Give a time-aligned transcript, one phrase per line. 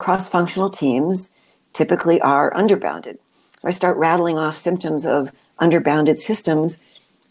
[0.00, 1.30] cross functional teams
[1.72, 3.18] typically are underbounded.
[3.58, 5.30] If I start rattling off symptoms of
[5.60, 6.80] underbounded systems,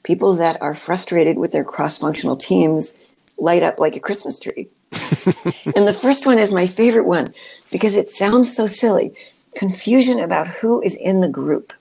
[0.04, 2.96] people that are frustrated with their cross functional teams
[3.38, 4.70] light up like a Christmas tree.
[5.76, 7.34] and the first one is my favorite one
[7.72, 9.14] because it sounds so silly
[9.56, 11.74] confusion about who is in the group.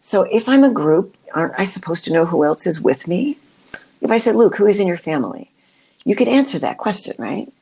[0.00, 3.36] So if I'm a group, aren't I supposed to know who else is with me?
[4.00, 5.50] If I said, Luke, who is in your family?
[6.04, 7.52] You could answer that question, right?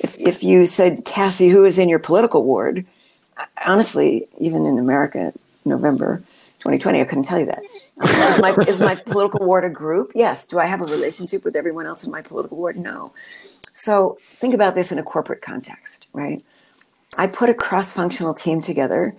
[0.00, 2.86] If, if you said, Cassie, who is in your political ward?
[3.64, 5.32] Honestly, even in America,
[5.64, 6.18] November
[6.58, 7.62] 2020, I couldn't tell you that.
[8.02, 10.12] is, my, is my political ward a group?
[10.14, 10.46] Yes.
[10.46, 12.76] Do I have a relationship with everyone else in my political ward?
[12.76, 13.12] No.
[13.74, 16.42] So think about this in a corporate context, right?
[17.16, 19.14] I put a cross functional team together,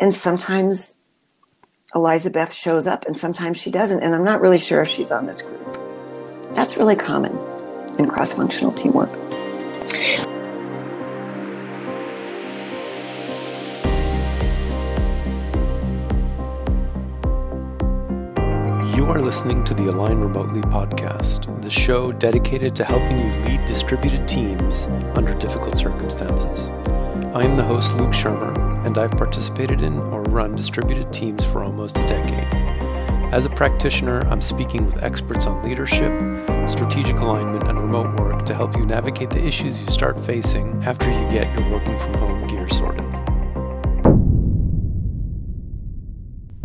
[0.00, 0.96] and sometimes
[1.94, 5.26] Elizabeth shows up and sometimes she doesn't, and I'm not really sure if she's on
[5.26, 5.78] this group.
[6.52, 7.38] That's really common
[7.98, 9.10] in cross functional teamwork.
[9.86, 9.90] You
[19.10, 24.26] are listening to the Align Remotely podcast, the show dedicated to helping you lead distributed
[24.26, 24.86] teams
[25.16, 26.70] under difficult circumstances.
[27.34, 31.62] I am the host, Luke Szyrmer, and I've participated in or run distributed teams for
[31.62, 32.48] almost a decade.
[33.34, 36.10] As a practitioner, I'm speaking with experts on leadership,
[36.66, 41.06] strategic alignment, and remote work to help you navigate the issues you start facing after
[41.10, 43.04] you get your working from home gear sorted.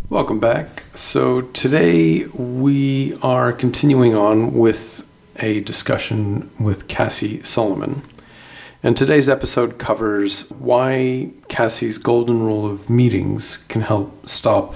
[0.10, 0.86] Welcome back.
[0.94, 5.06] So, today we are continuing on with
[5.38, 8.02] a discussion with Cassie Solomon.
[8.82, 14.74] And today's episode covers why Cassie's golden rule of meetings can help stop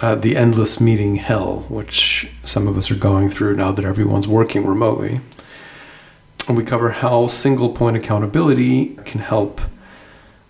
[0.00, 4.26] uh, the endless meeting hell, which some of us are going through now that everyone's
[4.26, 5.20] working remotely.
[6.48, 9.60] And we cover how single point accountability can help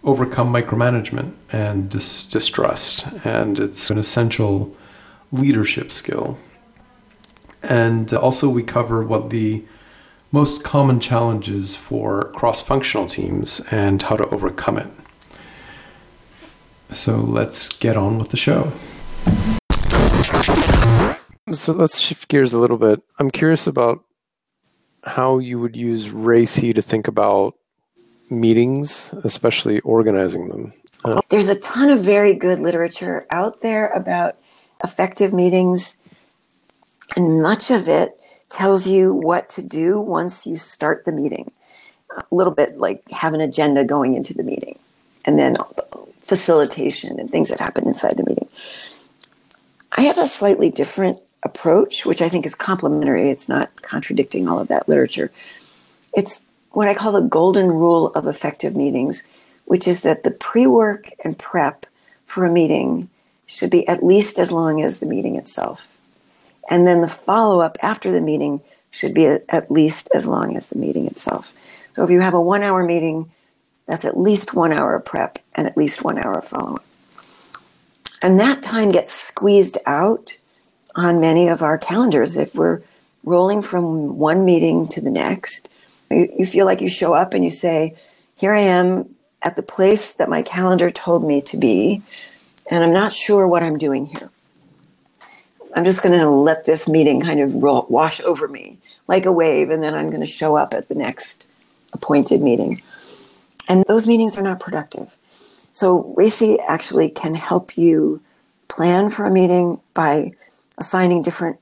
[0.05, 3.07] overcome micromanagement and dis- distrust.
[3.25, 4.75] And it's an essential
[5.33, 6.39] leadership skill.
[7.63, 9.65] And also, we cover what the
[10.33, 14.89] most common challenges for cross functional teams and how to overcome it.
[16.93, 18.73] So let's get on with the show.
[21.53, 23.03] So let's shift gears a little bit.
[23.19, 24.05] I'm curious about
[25.05, 27.55] how you would use RACI to think about
[28.31, 30.73] meetings, especially organizing them.
[31.05, 34.37] Uh, There's a ton of very good literature out there about
[34.85, 35.97] effective meetings,
[37.17, 38.13] and much of it
[38.49, 41.51] tells you what to do once you start the meeting.
[42.17, 44.79] A little bit like have an agenda going into the meeting,
[45.25, 45.57] and then
[46.23, 48.49] facilitation and things that happen inside the meeting.
[49.93, 53.31] I have a slightly different approach, which I think is complementary.
[53.31, 55.31] It's not contradicting all of that literature.
[56.15, 56.41] It's
[56.73, 59.25] what I call the golden rule of effective meetings,
[59.65, 61.87] which is that the pre work and prep
[62.27, 63.09] for a meeting
[63.47, 65.89] should be at least as long as the meeting itself.
[66.69, 68.61] And then the follow up after the meeting
[68.93, 71.53] should be at least as long as the meeting itself.
[71.93, 73.31] So if you have a one hour meeting,
[73.87, 76.85] that's at least one hour of prep and at least one hour of follow up.
[78.23, 80.37] And that time gets squeezed out
[80.95, 82.37] on many of our calendars.
[82.37, 82.83] If we're
[83.25, 85.71] rolling from one meeting to the next,
[86.11, 87.97] you, you feel like you show up and you say,
[88.37, 92.03] Here I am at the place that my calendar told me to be,
[92.71, 94.31] and I'm not sure what I'm doing here.
[95.75, 99.33] I'm just going to let this meeting kind of roll, wash over me like a
[99.33, 101.47] wave, and then I'm going to show up at the next
[101.93, 102.83] appointed meeting.
[103.69, 105.11] And those meetings are not productive.
[105.81, 108.21] So RACI actually can help you
[108.69, 110.33] plan for a meeting by
[110.77, 111.59] assigning different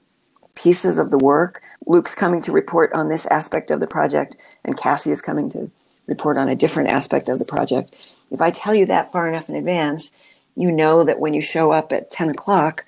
[0.56, 1.62] pieces of the work.
[1.86, 5.70] Luke's coming to report on this aspect of the project, and Cassie is coming to
[6.08, 7.94] report on a different aspect of the project.
[8.32, 10.10] If I tell you that far enough in advance,
[10.56, 12.84] you know that when you show up at 10 o'clock,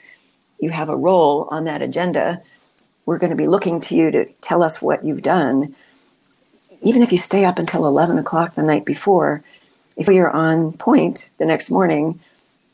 [0.59, 2.43] you have a role on that agenda,
[3.07, 5.77] we're going to be looking to you to tell us what you've done.
[6.83, 9.45] Even if you stay up until 11 o'clock the night before,
[10.01, 12.19] if you're on point the next morning,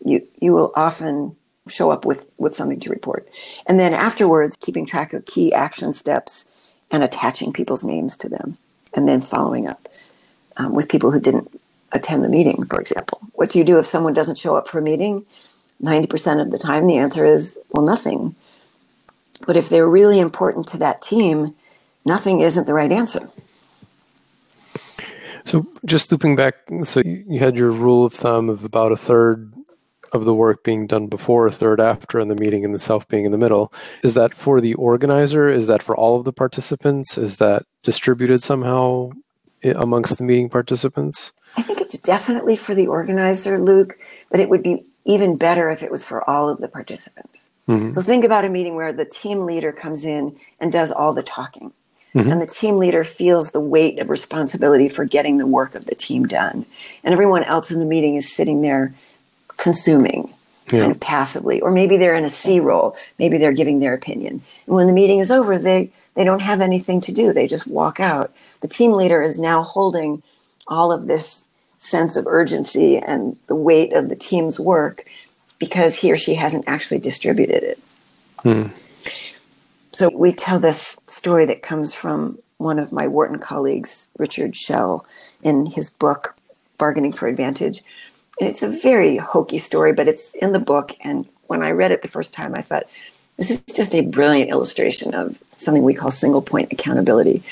[0.05, 1.35] you, you will often
[1.67, 3.29] show up with, with something to report.
[3.67, 6.47] And then afterwards, keeping track of key action steps
[6.93, 8.57] and attaching people's names to them,
[8.95, 9.89] and then following up
[10.57, 11.51] um, with people who didn't
[11.91, 13.21] attend the meeting, for example.
[13.33, 15.27] What do you do if someone doesn't show up for a meeting?
[15.83, 18.37] 90% of the time, the answer is, well, nothing.
[19.45, 21.57] But if they're really important to that team,
[22.05, 23.29] nothing isn't the right answer.
[25.47, 29.55] So, just looping back, so you had your rule of thumb of about a third
[30.13, 33.07] of the work being done before, a third after, and the meeting and the self
[33.07, 33.73] being in the middle.
[34.03, 35.49] Is that for the organizer?
[35.49, 37.17] Is that for all of the participants?
[37.17, 39.11] Is that distributed somehow
[39.63, 41.33] amongst the meeting participants?
[41.57, 43.99] I think it's definitely for the organizer, Luke,
[44.31, 47.51] but it would be even better if it was for all of the participants.
[47.69, 47.93] Mm-hmm.
[47.93, 51.23] So think about a meeting where the team leader comes in and does all the
[51.23, 51.73] talking.
[52.17, 52.33] Mm-hmm.
[52.33, 55.95] And the team leader feels the weight of responsibility for getting the work of the
[55.95, 56.65] team done.
[57.05, 58.95] And everyone else in the meeting is sitting there
[59.59, 60.33] consuming
[60.73, 60.81] yeah.
[60.81, 61.61] kind of passively.
[61.61, 62.97] Or maybe they're in a C role.
[63.19, 64.41] Maybe they're giving their opinion.
[64.67, 67.35] And when the meeting is over, they, they don't have anything to do.
[67.35, 68.33] They just walk out.
[68.63, 70.23] The team leader is now holding
[70.67, 71.47] all of this
[71.77, 75.05] sense of urgency and the weight of the team's work
[75.59, 77.79] because he or she hasn't actually distributed it.
[78.39, 78.69] Hmm.
[79.97, 85.07] So we tell this story that comes from one of my Wharton colleagues, Richard Shell,
[85.43, 86.37] in his book,
[86.77, 87.81] Bargaining for Advantage.
[88.39, 90.93] And it's a very hokey story, but it's in the book.
[91.01, 92.85] And when I read it the first time, I thought,
[93.39, 97.43] this is just a brilliant illustration of something we call single point accountability.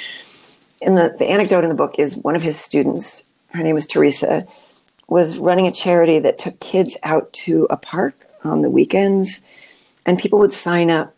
[0.83, 3.25] And the, the anecdote in the book is one of his students,
[3.55, 4.47] her name was Teresa,
[5.09, 9.41] was running a charity that took kids out to a park on the weekends.
[10.05, 11.14] And people would sign up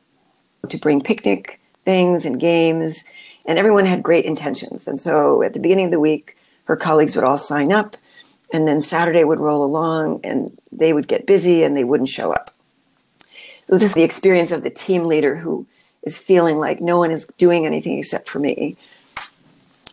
[0.67, 3.05] to bring picnic things and games,
[3.47, 4.89] and everyone had great intentions.
[4.89, 7.97] And so at the beginning of the week, her colleagues would all sign up,
[8.53, 12.33] and then Saturday would roll along, and they would get busy and they wouldn't show
[12.33, 12.53] up.
[13.69, 15.67] So this is the experience of the team leader who
[16.03, 18.77] is feeling like no one is doing anything except for me.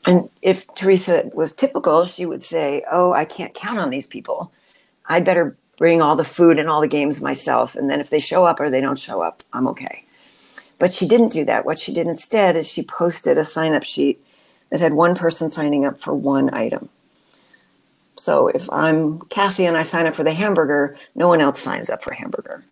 [0.05, 4.51] And if Teresa was typical, she would say, Oh, I can't count on these people.
[5.05, 7.75] I better bring all the food and all the games myself.
[7.75, 10.05] And then if they show up or they don't show up, I'm okay.
[10.83, 11.65] But she didn't do that.
[11.65, 14.21] What she did instead is she posted a sign up sheet
[14.69, 16.89] that had one person signing up for one item.
[18.18, 21.89] So if I'm Cassie and I sign up for the hamburger, no one else signs
[21.89, 22.65] up for hamburger.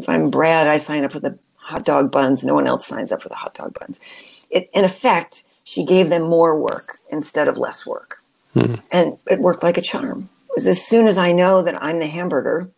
[0.00, 3.12] If I'm Brad, I sign up for the hot dog buns, no one else signs
[3.12, 4.00] up for the hot dog buns.
[4.48, 8.22] It, in effect, she gave them more work instead of less work.
[8.54, 8.76] Hmm.
[8.90, 10.30] And it worked like a charm.
[10.48, 12.70] It was as soon as I know that I'm the hamburger,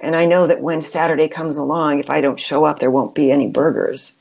[0.00, 3.14] and I know that when Saturday comes along, if I don't show up, there won't
[3.14, 4.12] be any burgers.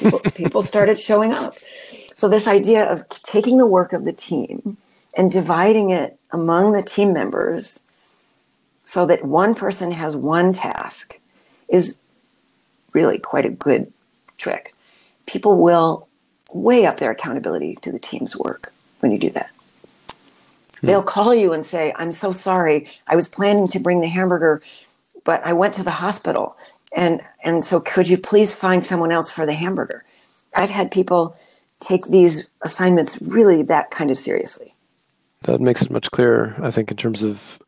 [0.00, 1.54] People, people started showing up.
[2.14, 4.76] So, this idea of taking the work of the team
[5.16, 7.80] and dividing it among the team members
[8.84, 11.20] so that one person has one task
[11.68, 11.98] is
[12.94, 13.92] really quite a good
[14.38, 14.74] trick.
[15.26, 16.08] People will
[16.54, 19.50] weigh up their accountability to the team's work when you do that.
[20.80, 20.86] Hmm.
[20.86, 22.88] They'll call you and say, I'm so sorry.
[23.06, 24.62] I was planning to bring the hamburger
[25.28, 26.56] but I went to the hospital
[26.96, 30.02] and and so could you please find someone else for the hamburger?
[30.56, 31.36] I've had people
[31.80, 34.72] take these assignments really that kind of seriously.
[35.42, 37.58] That makes it much clearer, I think, in terms of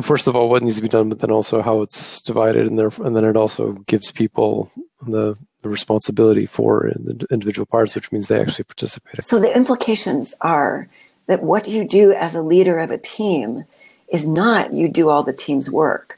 [0.00, 2.78] first of all what needs to be done, but then also how it's divided, and
[2.78, 4.70] there, and then it also gives people
[5.06, 9.22] the, the responsibility for the individual parts, which means they actually participate.
[9.22, 10.88] So the implications are
[11.26, 13.64] that what you do as a leader of a team
[14.10, 16.17] is not you do all the team's work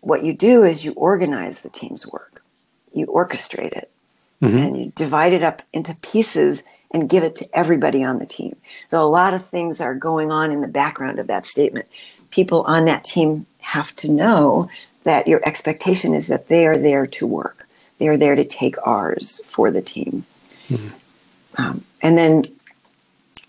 [0.00, 2.42] what you do is you organize the team's work,
[2.92, 3.90] you orchestrate it,
[4.42, 4.56] mm-hmm.
[4.56, 8.56] and you divide it up into pieces and give it to everybody on the team.
[8.88, 11.86] So a lot of things are going on in the background of that statement.
[12.30, 14.70] People on that team have to know
[15.04, 17.66] that your expectation is that they are there to work.
[17.98, 20.24] They are there to take R's for the team.
[20.68, 20.88] Mm-hmm.
[21.56, 22.44] Um, and then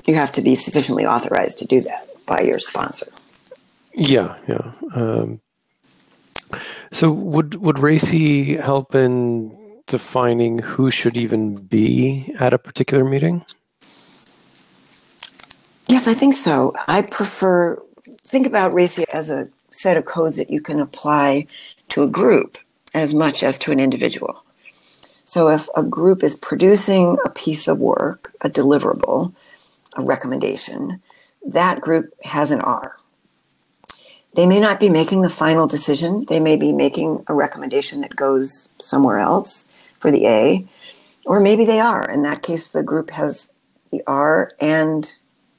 [0.05, 3.07] you have to be sufficiently authorized to do that by your sponsor.
[3.93, 4.71] Yeah, yeah.
[4.95, 5.39] Um,
[6.91, 13.43] so would would RACI help in defining who should even be at a particular meeting?
[15.87, 16.73] Yes, I think so.
[16.87, 17.81] I prefer
[18.23, 21.47] think about RACI as a set of codes that you can apply
[21.89, 22.57] to a group
[22.93, 24.43] as much as to an individual.
[25.25, 29.33] So if a group is producing a piece of work, a deliverable,
[29.95, 31.01] a recommendation,
[31.45, 32.98] that group has an R.
[34.33, 36.25] They may not be making the final decision.
[36.25, 39.67] They may be making a recommendation that goes somewhere else
[39.99, 40.65] for the A,
[41.25, 42.09] or maybe they are.
[42.09, 43.51] In that case, the group has
[43.91, 45.11] the R and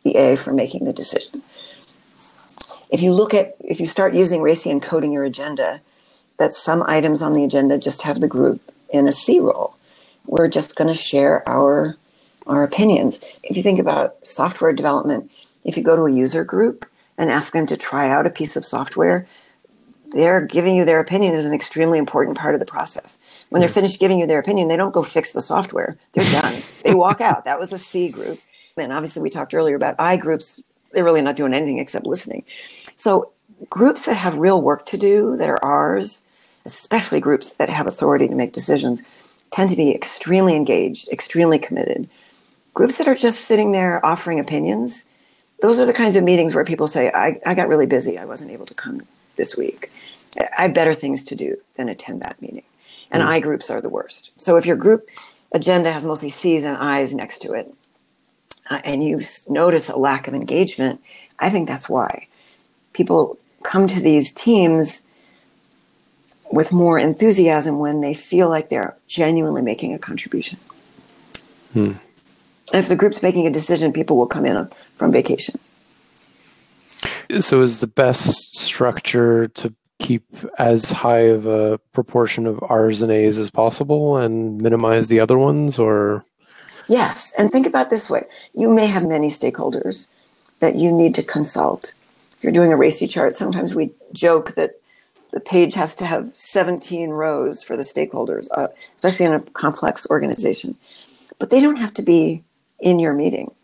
[0.05, 1.43] the A for making the decision.
[2.91, 5.81] If you look at, if you start using RACI and coding your agenda,
[6.39, 9.77] that some items on the agenda just have the group in a C role.
[10.27, 11.97] We're just going to share our
[12.47, 13.21] our opinions.
[13.43, 15.31] If you think about software development,
[15.65, 16.87] if you go to a user group,
[17.21, 19.27] and ask them to try out a piece of software,
[20.13, 23.19] they're giving you their opinion is an extremely important part of the process.
[23.51, 25.99] When they're finished giving you their opinion, they don't go fix the software.
[26.15, 26.55] They're done.
[26.83, 27.45] they walk out.
[27.45, 28.39] That was a C group.
[28.79, 30.63] And obviously, we talked earlier about I groups.
[30.93, 32.43] They're really not doing anything except listening.
[32.97, 33.33] So,
[33.69, 36.25] groups that have real work to do, that are R's,
[36.65, 39.03] especially groups that have authority to make decisions,
[39.51, 42.09] tend to be extremely engaged, extremely committed.
[42.73, 45.05] Groups that are just sitting there offering opinions,
[45.63, 48.19] those are the kinds of meetings where people say, I, I got really busy.
[48.19, 49.03] I wasn't able to come
[49.37, 49.91] this week.
[50.39, 52.63] I have better things to do than attend that meeting.
[53.11, 53.27] And mm.
[53.27, 54.33] I groups are the worst.
[54.41, 55.09] So if your group
[55.53, 57.73] agenda has mostly C's and I's next to it,
[58.71, 61.03] uh, and you notice a lack of engagement,
[61.39, 62.29] I think that's why
[62.93, 65.03] people come to these teams
[66.53, 70.59] with more enthusiasm when they feel like they're genuinely making a contribution.
[71.73, 71.93] Hmm.
[72.73, 75.59] And if the group's making a decision, people will come in from vacation.
[77.41, 80.25] So, is the best structure to keep
[80.59, 85.39] as high of a proportion of R's and A's as possible and minimize the other
[85.39, 86.25] ones, or?
[86.89, 88.25] Yes, and think about this way:
[88.55, 90.09] you may have many stakeholders
[90.61, 91.95] that you need to consult.
[92.37, 94.81] If you're doing a RACI chart, sometimes we joke that
[95.33, 100.07] the page has to have 17 rows for the stakeholders, uh, especially in a complex
[100.11, 100.77] organization.
[101.39, 102.43] But they don't have to be
[102.81, 103.55] in your meeting.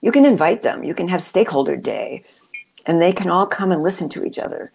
[0.00, 0.84] You can invite them.
[0.84, 2.24] You can have stakeholder day,
[2.86, 4.72] and they can all come and listen to each other.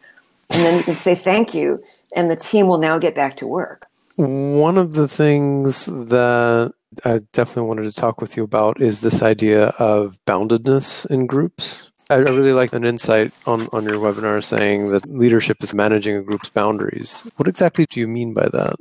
[0.50, 1.84] And then you can say thank you,
[2.16, 3.88] and the team will now get back to work.
[4.16, 6.74] One of the things that
[7.04, 11.92] I definitely wanted to talk with you about is this idea of boundedness in groups.
[12.10, 16.22] I really like an insight on, on your webinar saying that leadership is managing a
[16.22, 17.26] group's boundaries.
[17.36, 18.78] What exactly do you mean by that?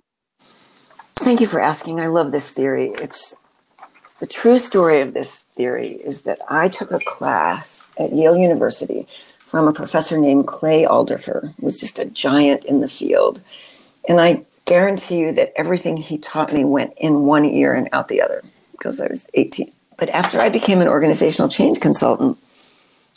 [1.16, 1.98] Thank you for asking.
[1.98, 2.92] I love this theory.
[3.00, 3.34] It's
[4.20, 9.06] the true story of this theory is that I took a class at Yale University
[9.38, 13.40] from a professor named Clay Alderfer, who was just a giant in the field.
[14.08, 18.08] And I guarantee you that everything he taught me went in one ear and out
[18.08, 18.42] the other
[18.72, 19.70] because I was 18.
[19.98, 22.38] But after I became an organizational change consultant,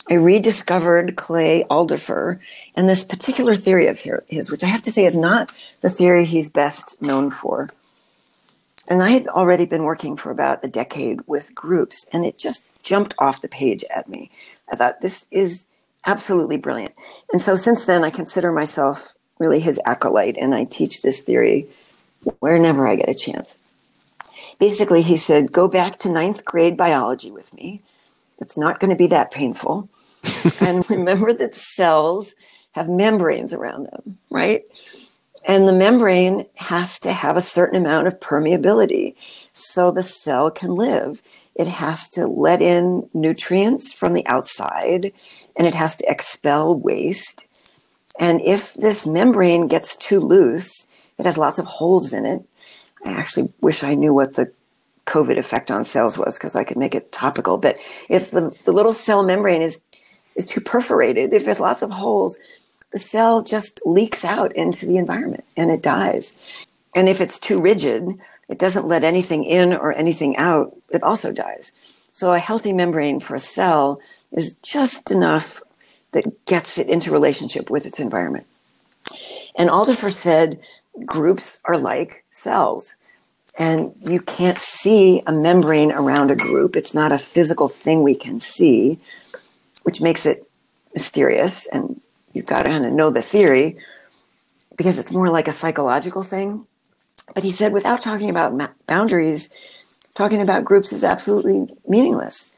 [0.08, 2.40] I rediscovered Clay Alderfer
[2.74, 5.52] and this particular theory of his, which I have to say is not
[5.82, 7.68] the theory he's best known for.
[8.88, 12.64] And I had already been working for about a decade with groups, and it just
[12.82, 14.30] jumped off the page at me.
[14.70, 15.66] I thought, this is
[16.06, 16.94] absolutely brilliant.
[17.32, 21.66] And so since then, I consider myself really his acolyte, and I teach this theory
[22.40, 23.74] whenever I get a chance.
[24.58, 27.82] Basically, he said, go back to ninth grade biology with me.
[28.38, 29.88] It's not going to be that painful.
[30.60, 32.34] and remember that cells
[32.72, 34.64] have membranes around them, right?
[35.44, 39.14] And the membrane has to have a certain amount of permeability
[39.52, 41.22] so the cell can live.
[41.54, 45.12] It has to let in nutrients from the outside
[45.56, 47.48] and it has to expel waste.
[48.18, 50.86] And if this membrane gets too loose,
[51.18, 52.42] it has lots of holes in it.
[53.04, 54.52] I actually wish I knew what the
[55.06, 57.58] COVID effect on cells was because I could make it topical.
[57.58, 57.78] But
[58.08, 59.82] if the, the little cell membrane is
[60.36, 62.38] is too perforated, if there's lots of holes,
[62.92, 66.34] the cell just leaks out into the environment and it dies.
[66.94, 68.08] And if it's too rigid,
[68.48, 71.72] it doesn't let anything in or anything out, it also dies.
[72.12, 74.00] So a healthy membrane for a cell
[74.32, 75.62] is just enough
[76.12, 78.46] that gets it into relationship with its environment.
[79.54, 80.60] And Alderfer said
[81.06, 82.96] groups are like cells.
[83.58, 86.76] And you can't see a membrane around a group.
[86.76, 88.98] It's not a physical thing we can see,
[89.82, 90.48] which makes it
[90.94, 92.00] mysterious and
[92.32, 93.78] you've got to kind of know the theory
[94.76, 96.66] because it's more like a psychological thing.
[97.34, 99.50] But he said, without talking about ma- boundaries,
[100.14, 102.50] talking about groups is absolutely meaningless.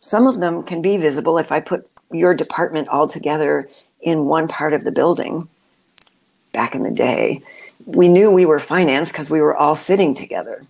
[0.00, 3.68] Some of them can be visible if I put your department all together
[4.00, 5.48] in one part of the building
[6.52, 7.40] back in the day.
[7.84, 10.64] We knew we were finance because we were all sitting together.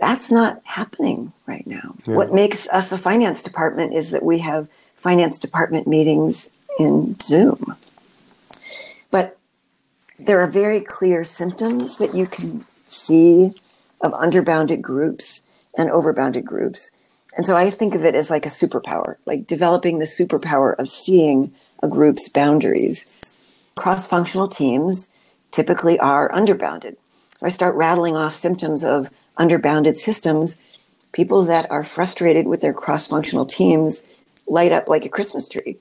[0.00, 1.96] That's not happening right now.
[2.06, 2.16] Yeah.
[2.16, 7.76] What makes us a finance department is that we have finance department meetings in Zoom.
[9.10, 9.36] But
[10.18, 13.52] there are very clear symptoms that you can see
[14.00, 15.42] of underbounded groups
[15.76, 16.90] and overbounded groups.
[17.36, 20.88] And so I think of it as like a superpower, like developing the superpower of
[20.88, 21.52] seeing
[21.82, 23.36] a group's boundaries.
[23.76, 25.10] Cross functional teams
[25.50, 26.96] typically are underbounded.
[27.40, 30.58] So I start rattling off symptoms of underbounded systems.
[31.12, 34.04] People that are frustrated with their cross functional teams
[34.46, 35.76] light up like a Christmas tree.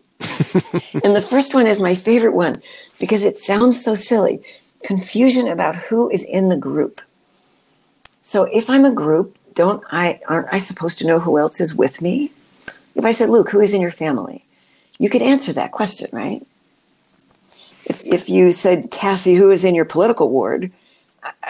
[1.03, 2.61] and the first one is my favorite one
[2.99, 4.41] because it sounds so silly
[4.83, 7.01] confusion about who is in the group.
[8.21, 11.75] So if I'm a group, don't I aren't I supposed to know who else is
[11.75, 12.31] with me?
[12.95, 14.45] If I said, Luke, who is in your family?
[14.99, 16.45] You could answer that question, right?
[17.85, 20.71] If if you said, Cassie, who is in your political ward?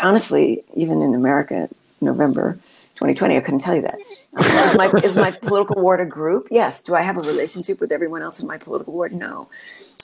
[0.01, 1.69] Honestly, even in America,
[2.01, 2.57] November
[3.03, 3.99] 2020, I couldn't tell you that
[4.39, 6.47] is, my, is my political ward a group?
[6.49, 6.81] Yes.
[6.81, 9.11] Do I have a relationship with everyone else in my political ward?
[9.11, 9.49] No.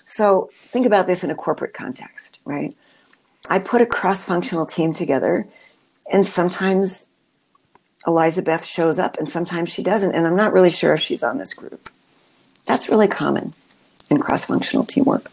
[0.06, 2.76] So think about this in a corporate context, right?
[3.50, 5.48] I put a cross functional team together,
[6.12, 7.08] and sometimes
[8.06, 11.38] Elizabeth shows up and sometimes she doesn't, and I'm not really sure if she's on
[11.38, 11.90] this group.
[12.66, 13.54] That's really common
[14.10, 15.32] in cross functional teamwork.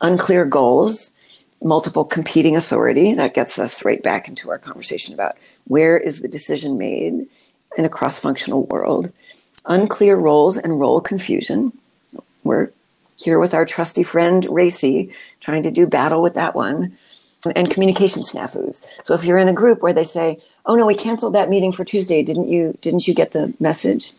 [0.00, 1.12] Unclear goals,
[1.62, 5.36] multiple competing authority, that gets us right back into our conversation about
[5.66, 7.26] where is the decision made
[7.76, 9.12] in a cross functional world.
[9.66, 11.72] Unclear roles and role confusion.
[12.44, 12.70] We're
[13.16, 16.96] here with our trusty friend RACI, trying to do battle with that one,
[17.54, 18.84] and communication snafus.
[19.04, 21.72] So if you're in a group where they say, "Oh no, we canceled that meeting
[21.72, 22.22] for Tuesday.
[22.22, 22.76] Didn't you?
[22.80, 24.12] Didn't you get the message?"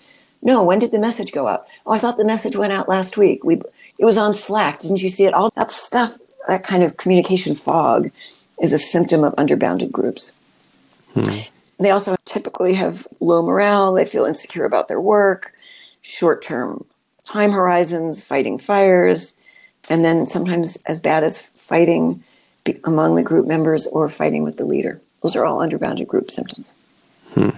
[0.44, 1.68] No, when did the message go out?
[1.86, 3.44] Oh, I thought the message went out last week.
[3.44, 3.62] We
[3.98, 4.80] it was on Slack.
[4.80, 5.34] Didn't you see it?
[5.34, 6.18] All that stuff,
[6.48, 8.12] that kind of communication fog
[8.60, 10.34] is a symptom of underbounded groups.
[11.14, 11.40] Hmm.
[11.80, 15.54] They also typically have low morale, they feel insecure about their work,
[16.02, 16.86] short-term
[17.24, 19.36] time horizons, fighting fires,
[19.90, 22.24] and then sometimes as bad as fighting
[22.84, 25.02] among the group members or fighting with the leader.
[25.22, 26.74] Those are all underbounded group symptoms.
[27.34, 27.50] Hmm.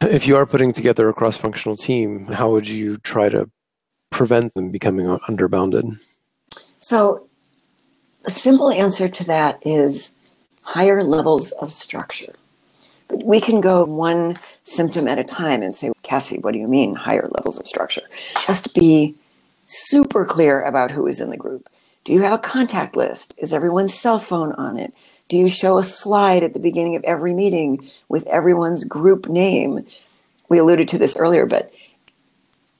[0.00, 3.50] If you are putting together a cross functional team, how would you try to
[4.10, 5.98] prevent them becoming underbounded?
[6.78, 7.26] So,
[8.24, 10.12] the simple answer to that is
[10.62, 12.34] higher levels of structure.
[13.08, 16.66] But we can go one symptom at a time and say, Cassie, what do you
[16.66, 18.02] mean higher levels of structure?
[18.46, 19.14] Just be
[19.66, 21.68] super clear about who is in the group.
[22.04, 23.34] Do you have a contact list?
[23.38, 24.94] Is everyone's cell phone on it?
[25.28, 29.86] Do you show a slide at the beginning of every meeting with everyone's group name?
[30.48, 31.72] We alluded to this earlier, but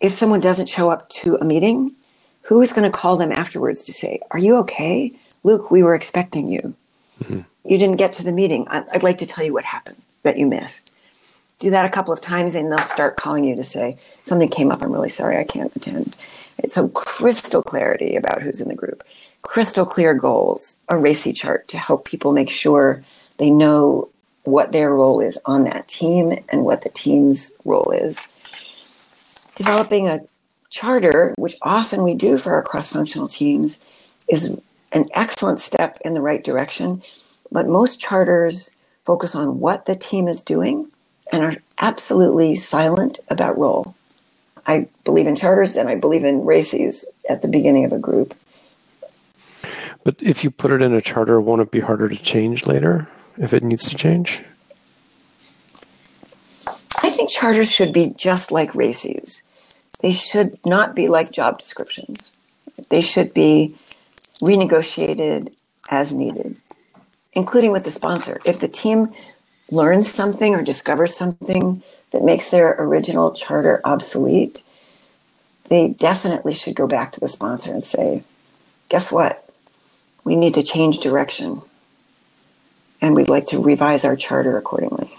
[0.01, 1.95] if someone doesn't show up to a meeting,
[2.43, 5.15] who is going to call them afterwards to say, Are you okay?
[5.45, 6.75] Luke, we were expecting you.
[7.23, 7.41] Mm-hmm.
[7.65, 8.67] You didn't get to the meeting.
[8.69, 10.93] I'd like to tell you what happened that you missed.
[11.61, 14.73] Do that a couple of times, and they'll start calling you to say, Something came
[14.73, 14.83] up.
[14.83, 15.39] I'm really sorry.
[15.39, 16.17] I can't attend.
[16.59, 19.05] It's so crystal clarity about who's in the group
[19.45, 23.05] crystal clear goals, a RACI chart to help people make sure
[23.37, 24.09] they know
[24.43, 28.27] what their role is on that team and what the team's role is.
[29.55, 30.21] Developing a
[30.71, 33.79] charter, which often we do for our cross functional teams,
[34.29, 34.59] is
[34.95, 37.03] an excellent step in the right direction.
[37.53, 38.71] But most charters
[39.05, 40.91] focus on what the team is doing
[41.31, 43.95] and are absolutely silent about role.
[44.67, 48.35] I believe in charters and I believe in RACIs at the beginning of a group.
[50.05, 53.09] But if you put it in a charter, won't it be harder to change later
[53.39, 54.41] if it needs to change?
[57.03, 59.43] I think charters should be just like RACIs.
[60.01, 62.31] They should not be like job descriptions.
[62.91, 63.75] They should be
[64.45, 65.55] renegotiated
[65.91, 66.57] as needed,
[67.33, 68.41] including with the sponsor.
[68.45, 69.13] If the team
[69.71, 74.63] learns something or discovers something that makes their original charter obsolete,
[75.69, 78.23] they definitely should go back to the sponsor and say,
[78.89, 79.45] guess what?
[80.25, 81.63] we need to change direction
[83.01, 85.15] and we'd like to revise our charter accordingly.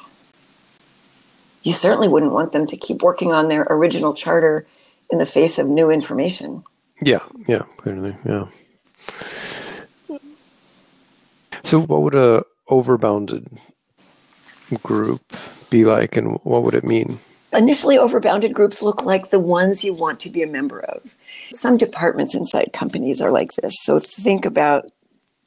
[1.62, 4.66] You certainly wouldn't want them to keep working on their original charter
[5.12, 6.64] in the face of new information.
[7.02, 8.48] Yeah, yeah, clearly, yeah.
[11.64, 13.60] So, what would a overbounded
[14.84, 15.22] group
[15.70, 17.18] be like, and what would it mean?
[17.54, 21.16] Initially, overbounded groups look like the ones you want to be a member of.
[21.54, 23.76] Some departments inside companies are like this.
[23.82, 24.92] So, think about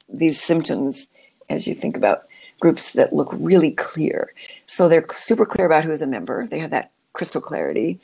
[0.09, 1.07] these symptoms
[1.49, 2.23] as you think about
[2.59, 4.33] groups that look really clear.
[4.67, 6.45] So they're super clear about who is a member.
[6.47, 7.99] They have that crystal clarity.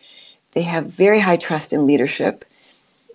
[0.54, 2.46] They have very high trust in leadership.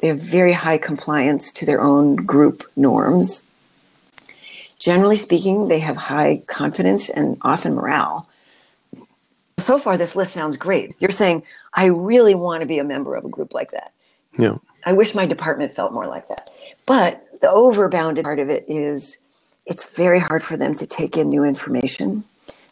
[0.00, 3.46] They have very high compliance to their own group norms.
[4.78, 8.26] Generally speaking, they have high confidence and often morale.
[9.58, 10.94] So far, this list sounds great.
[11.00, 11.42] You're saying,
[11.74, 13.92] I really want to be a member of a group like that.
[14.38, 14.56] Yeah.
[14.86, 16.48] I wish my department felt more like that.
[16.86, 19.18] But the overbounded part of it is
[19.66, 22.24] it's very hard for them to take in new information.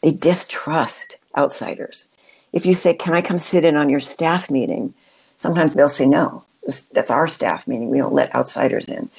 [0.02, 2.08] They distrust outsiders.
[2.52, 4.94] If you say, Can I come sit in on your staff meeting?
[5.36, 6.44] Sometimes they'll say, No,
[6.92, 7.90] that's our staff meeting.
[7.90, 9.10] We don't let outsiders in.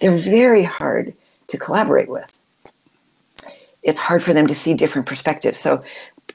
[0.00, 1.14] They're very hard
[1.48, 2.38] to collaborate with.
[3.82, 5.58] It's hard for them to see different perspectives.
[5.58, 5.82] So,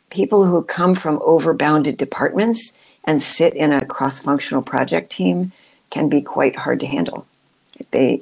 [0.09, 5.51] people who come from overbounded departments and sit in a cross functional project team
[5.89, 7.25] can be quite hard to handle.
[7.91, 8.21] They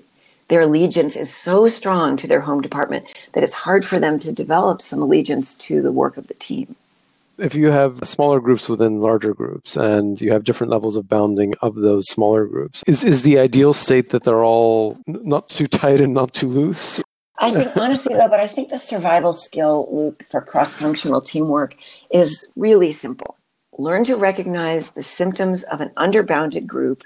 [0.49, 4.33] their allegiance is so strong to their home department that it's hard for them to
[4.33, 6.75] develop some allegiance to the work of the team.
[7.41, 11.55] If you have smaller groups within larger groups and you have different levels of bounding
[11.61, 16.01] of those smaller groups, is, is the ideal state that they're all not too tight
[16.01, 17.01] and not too loose?
[17.39, 21.75] I think honestly though, but I think the survival skill, loop for cross-functional teamwork
[22.11, 23.37] is really simple.
[23.75, 27.03] Learn to recognize the symptoms of an underbounded group,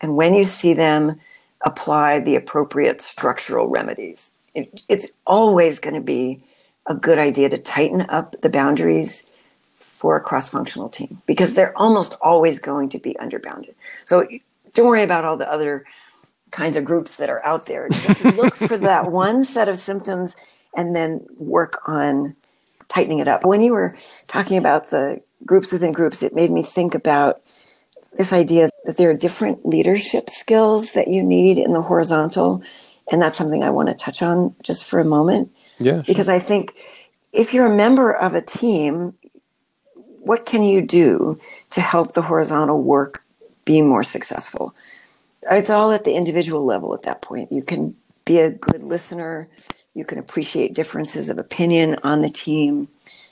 [0.00, 1.20] and when you see them,
[1.64, 4.32] apply the appropriate structural remedies.
[4.54, 6.42] It, it's always going to be
[6.86, 9.22] a good idea to tighten up the boundaries
[9.80, 13.74] for a cross functional team because they're almost always going to be underbounded.
[14.04, 14.26] So
[14.74, 15.84] don't worry about all the other
[16.50, 17.88] kinds of groups that are out there.
[17.88, 20.36] Just look for that one set of symptoms
[20.76, 22.34] and then work on
[22.88, 23.44] tightening it up.
[23.44, 23.96] When you were
[24.28, 27.40] talking about the groups within groups, it made me think about
[28.16, 32.62] this idea that there are different leadership skills that you need in the horizontal.
[33.10, 35.50] And that's something I want to touch on just for a moment.
[35.78, 35.94] Yeah.
[35.94, 36.02] Sure.
[36.02, 36.74] Because I think
[37.32, 39.14] if you're a member of a team,
[40.28, 43.24] what can you do to help the horizontal work
[43.64, 44.74] be more successful?
[45.50, 47.50] It's all at the individual level at that point.
[47.50, 49.48] You can be a good listener,
[49.94, 52.88] you can appreciate differences of opinion on the team,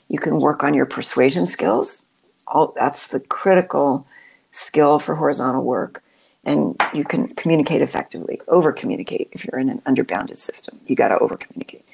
[0.09, 2.03] you can work on your persuasion skills.
[2.47, 4.07] All that's the critical
[4.51, 6.03] skill for horizontal work.
[6.45, 10.81] And you can communicate effectively, over communicate if you're in an underbounded system.
[10.87, 11.85] You got to over communicate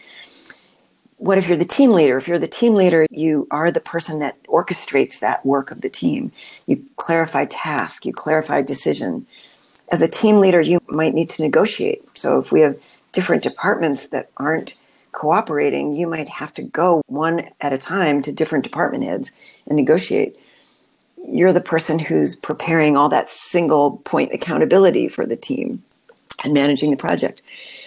[1.23, 2.17] what if you're the team leader?
[2.17, 5.89] If you're the team leader, you are the person that orchestrates that work of the
[5.89, 6.33] team.
[6.67, 9.25] You clarify task, you clarify decision.
[9.93, 12.03] As a team leader, you might need to negotiate.
[12.15, 12.77] So if we have
[13.13, 14.75] different departments that aren't
[15.13, 19.31] cooperating, you might have to go one at a time to different department heads
[19.69, 20.37] and negotiate.
[21.25, 25.85] You're the person who's preparing all that single point accountability for the team
[26.43, 27.43] and managing the project.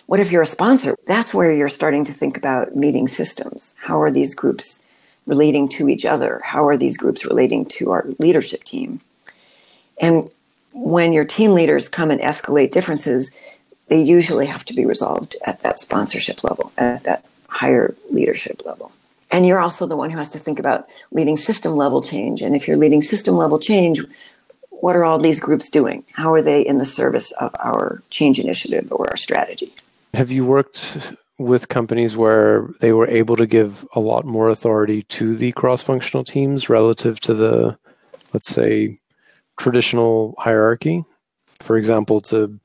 [0.07, 0.95] What if you're a sponsor?
[1.07, 3.75] That's where you're starting to think about meeting systems.
[3.79, 4.83] How are these groups
[5.25, 6.41] relating to each other?
[6.43, 9.01] How are these groups relating to our leadership team?
[9.99, 10.29] And
[10.73, 13.31] when your team leaders come and escalate differences,
[13.87, 18.91] they usually have to be resolved at that sponsorship level, at that higher leadership level.
[19.31, 22.43] And you're also the one who has to think about leading system level change.
[22.43, 24.03] And if you're leading system level change,
[24.69, 26.03] what are all these groups doing?
[26.13, 29.73] How are they in the service of our change initiative or our strategy?
[30.15, 35.03] Have you worked with companies where they were able to give a lot more authority
[35.03, 37.77] to the cross functional teams relative to the,
[38.33, 38.97] let's say,
[39.57, 41.03] traditional hierarchy?
[41.59, 42.57] For example, to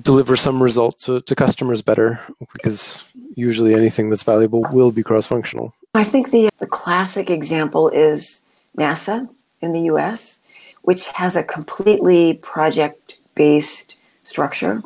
[0.00, 2.18] deliver some result to, to customers better,
[2.54, 5.74] because usually anything that's valuable will be cross functional.
[5.94, 8.42] I think the, the classic example is
[8.78, 9.28] NASA
[9.60, 10.40] in the US,
[10.80, 14.82] which has a completely project based structure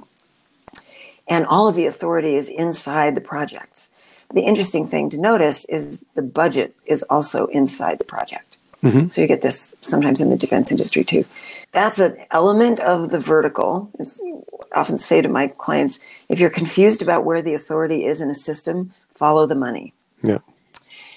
[1.29, 3.91] and all of the authority is inside the projects.
[4.35, 8.59] The interesting thing to notice is the budget is also inside the project.
[8.83, 9.09] Mm-hmm.
[9.09, 11.25] So you get this sometimes in the defense industry too.
[11.73, 13.91] That's an element of the vertical.
[14.01, 18.31] I often say to my clients, if you're confused about where the authority is in
[18.31, 19.93] a system, follow the money.
[20.23, 20.39] Yeah.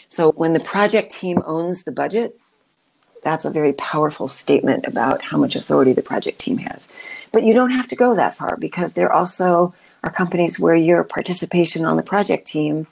[0.08, 2.39] So when the project team owns the budget,
[3.24, 6.88] that's a very powerful statement about how much authority the project team has.
[7.32, 11.04] But you don't have to go that far because they're also are companies where your
[11.04, 12.88] participation on the project team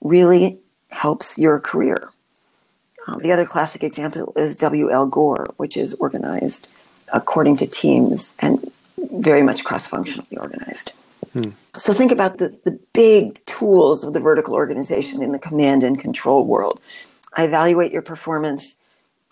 [0.00, 0.58] really
[0.90, 2.10] helps your career.
[3.06, 6.68] Uh, the other classic example is WL Gore, which is organized
[7.12, 8.64] according to teams and
[9.12, 10.92] very much cross functionally organized.
[11.32, 11.50] Hmm.
[11.76, 15.98] So think about the, the big tools of the vertical organization in the command and
[15.98, 16.80] control world.
[17.34, 18.76] I evaluate your performance.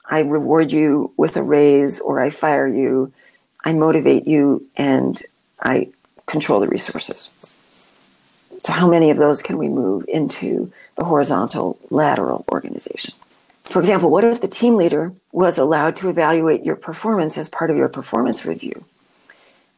[0.05, 3.13] I reward you with a raise or I fire you.
[3.65, 5.21] I motivate you and
[5.61, 5.89] I
[6.27, 7.31] control the resources.
[8.61, 13.15] So, how many of those can we move into the horizontal lateral organization?
[13.71, 17.71] For example, what if the team leader was allowed to evaluate your performance as part
[17.71, 18.85] of your performance review?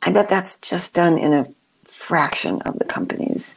[0.03, 1.49] I bet that's just done in a
[1.85, 3.55] fraction of the companies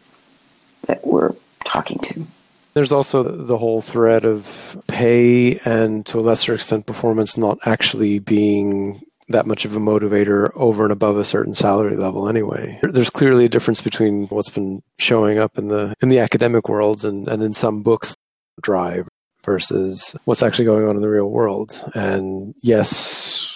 [0.85, 2.25] that we're talking to.
[2.73, 8.19] There's also the whole thread of pay and to a lesser extent performance not actually
[8.19, 12.79] being that much of a motivator over and above a certain salary level anyway.
[12.81, 17.05] There's clearly a difference between what's been showing up in the in the academic worlds
[17.05, 18.15] and, and in some books
[18.61, 19.07] drive
[19.45, 21.83] versus what's actually going on in the real world.
[21.93, 23.55] And yes,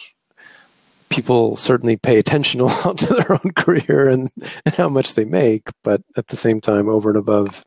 [1.09, 4.31] people certainly pay attention a lot to their own career and,
[4.65, 7.65] and how much they make, but at the same time over and above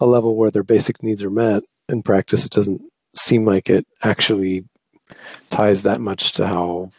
[0.00, 2.80] a level where their basic needs are met, in practice it doesn't
[3.14, 4.64] seem like it actually
[5.50, 6.90] ties that much to how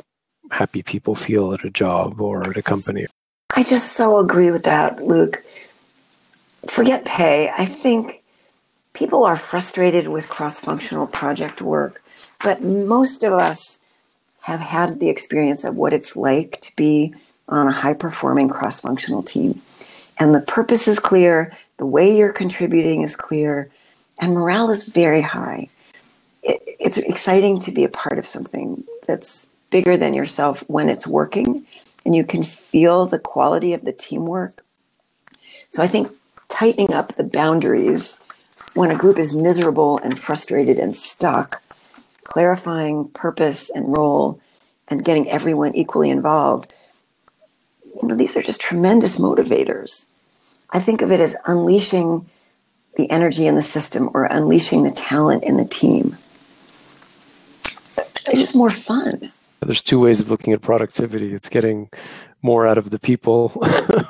[0.51, 3.07] happy people feel at a job or at a company.
[3.55, 5.43] I just so agree with that, Luke.
[6.67, 7.49] Forget pay.
[7.57, 8.21] I think
[8.93, 12.03] people are frustrated with cross functional project work,
[12.43, 13.79] but most of us
[14.41, 17.13] have had the experience of what it's like to be
[17.47, 19.61] on a high performing cross functional team.
[20.19, 23.69] And the purpose is clear, the way you're contributing is clear,
[24.19, 25.67] and morale is very high.
[26.43, 31.07] It, it's exciting to be a part of something that's bigger than yourself when it's
[31.07, 31.65] working
[32.05, 34.63] and you can feel the quality of the teamwork.
[35.69, 36.11] So I think
[36.49, 38.19] tightening up the boundaries
[38.73, 41.61] when a group is miserable and frustrated and stuck,
[42.23, 44.39] clarifying purpose and role
[44.87, 46.73] and getting everyone equally involved,
[48.01, 50.07] you know, these are just tremendous motivators.
[50.69, 52.29] I think of it as unleashing
[52.95, 56.17] the energy in the system or unleashing the talent in the team.
[57.97, 59.31] It's just more fun.
[59.61, 61.33] There's two ways of looking at productivity.
[61.33, 61.89] It's getting
[62.41, 63.51] more out of the people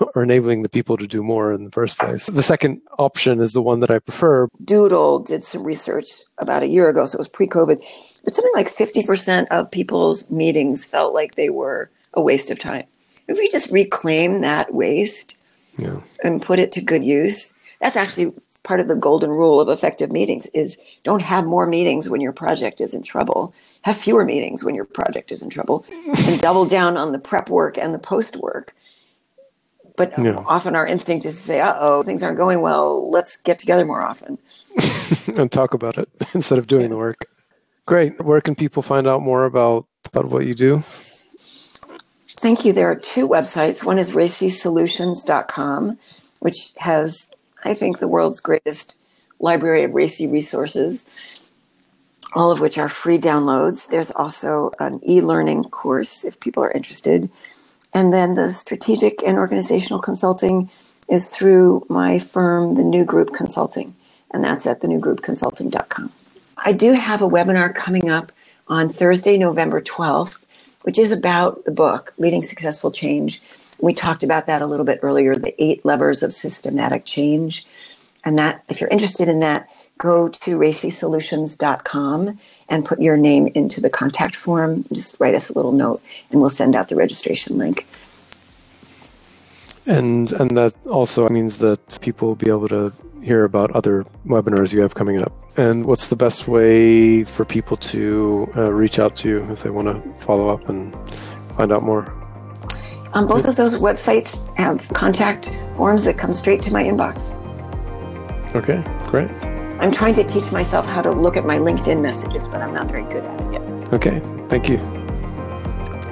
[0.16, 2.28] or enabling the people to do more in the first place.
[2.28, 4.48] The second option is the one that I prefer.
[4.64, 7.84] Doodle did some research about a year ago, so it was pre COVID,
[8.24, 12.86] but something like 50% of people's meetings felt like they were a waste of time.
[13.28, 15.36] If we just reclaim that waste
[15.78, 16.00] yeah.
[16.24, 20.12] and put it to good use, that's actually part of the golden rule of effective
[20.12, 23.54] meetings is don't have more meetings when your project is in trouble.
[23.84, 25.86] Have fewer meetings when your project is in trouble.
[26.28, 28.76] And double down on the prep work and the post work.
[29.98, 30.44] But yeah.
[30.48, 33.10] often our instinct is to say uh-oh things aren't going well.
[33.10, 34.38] Let's get together more often.
[35.38, 36.90] And talk about it instead of doing yeah.
[36.90, 37.28] the work.
[37.86, 38.24] Great.
[38.24, 40.80] Where can people find out more about about what you do?
[42.38, 42.74] Thank you.
[42.74, 43.84] There are two websites.
[43.84, 45.98] One is racisolutions.com
[46.42, 47.30] which has
[47.64, 48.98] I think, the world's greatest
[49.40, 51.08] library of RACI resources,
[52.34, 53.88] all of which are free downloads.
[53.88, 57.30] There's also an e learning course if people are interested.
[57.94, 60.70] And then the strategic and organizational consulting
[61.10, 63.94] is through my firm, The New Group Consulting,
[64.32, 66.12] and that's at thenewgroupconsulting.com.
[66.58, 68.32] I do have a webinar coming up
[68.68, 70.38] on Thursday, November 12th,
[70.84, 73.42] which is about the book, Leading Successful Change.
[73.82, 77.66] We talked about that a little bit earlier, the eight levers of systematic change.
[78.24, 79.68] And that, if you're interested in that,
[79.98, 82.40] go to racisolutions.com
[82.70, 84.86] and put your name into the contact form.
[84.94, 87.88] Just write us a little note and we'll send out the registration link.
[89.88, 94.72] And and that also means that people will be able to hear about other webinars
[94.74, 95.34] you have coming up.
[95.58, 99.70] And what's the best way for people to uh, reach out to you if they
[99.70, 100.94] want to follow up and
[101.58, 102.21] find out more?
[103.14, 107.36] Um, both of those websites have contact forms that come straight to my inbox.
[108.56, 109.30] Okay, great.
[109.82, 112.90] I'm trying to teach myself how to look at my LinkedIn messages, but I'm not
[112.90, 113.94] very good at it yet.
[113.94, 114.78] Okay, thank you.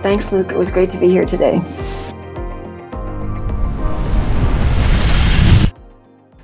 [0.02, 0.52] Thanks, Luke.
[0.52, 1.62] It was great to be here today.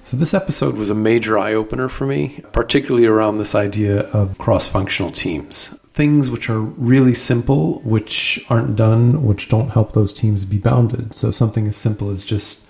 [0.03, 4.37] So, this episode was a major eye opener for me, particularly around this idea of
[4.37, 10.13] cross functional teams things which are really simple, which aren't done, which don't help those
[10.13, 11.15] teams be bounded.
[11.15, 12.65] So something as simple as just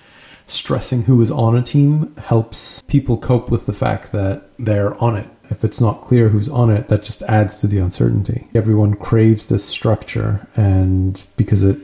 [0.45, 5.15] stressing who is on a team helps people cope with the fact that they're on
[5.15, 5.27] it.
[5.49, 8.47] If it's not clear who's on it, that just adds to the uncertainty.
[8.53, 11.79] Everyone craves this structure, and because it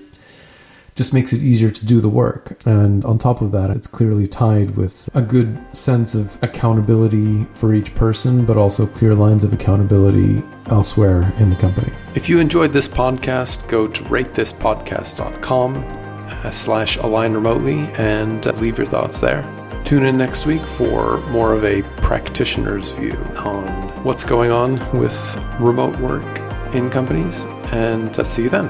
[0.95, 2.57] just makes it easier to do the work.
[2.65, 7.73] And on top of that, it's clearly tied with a good sense of accountability for
[7.73, 11.91] each person, but also clear lines of accountability elsewhere in the company.
[12.15, 18.77] If you enjoyed this podcast, go to ratethispodcast.com uh, slash align remotely and uh, leave
[18.77, 19.43] your thoughts there.
[19.85, 23.67] Tune in next week for more of a practitioner's view on
[24.03, 26.39] what's going on with remote work
[26.73, 28.69] in companies, and uh, see you then.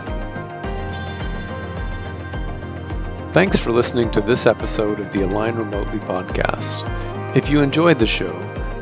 [3.34, 6.86] Thanks for listening to this episode of the Align Remotely podcast.
[7.34, 8.34] If you enjoyed the show,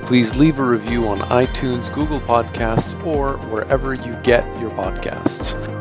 [0.08, 5.79] please leave a review on iTunes, Google Podcasts, or wherever you get your podcasts.